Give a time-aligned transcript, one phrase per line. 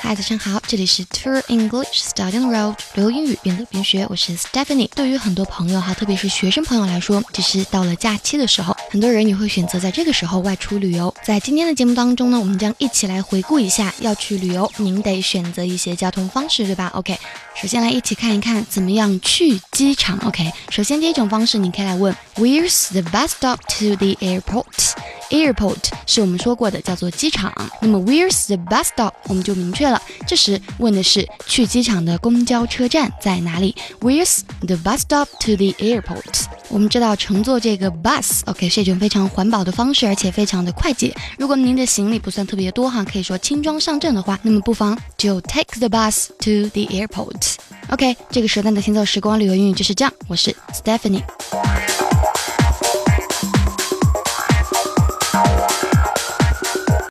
[0.00, 4.88] 嗨，早上好，这里是 Tour English Studying Road，旅游英语边走边学，我是 Stephanie。
[4.94, 11.12] 对于很多朋友哈，特别是学生朋友来说，就是到了假期的时候，很多人也会选择在这个时候外出旅游。
[11.24, 17.18] 在今天的节目当中呢，我们将一起来回顾一下要去旅游，您得选择一些交通方式，对吧？OK，
[17.60, 20.16] 首先来一起看一看怎么样去机场。
[20.24, 24.87] OK，首先第一种方式，你可以来问 Where's the bus stop to the airport？
[25.30, 29.12] Airport 是我们说过的叫做机场，那么 Where's the bus stop？
[29.24, 29.88] 我们就明确。
[29.88, 36.44] 了，这时问的是去机场的公交车站在哪里？Where's the bus stop to the airport？
[36.68, 41.14] 我们知道乘坐这个 bus，OK 是一种非常环保的方式，而且非常的快捷。
[41.38, 47.54] 如果您的行李不算特别多哈，可以说轻装上阵的话，那么不妨就 take the bus to the airport。
[47.90, 50.12] OK，这个时段的行走时光旅游英语就是这样。
[50.26, 51.22] 我是 Stephanie。